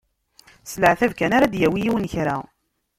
[0.71, 2.37] S leεtab kan ara d-yawi yiwen kra.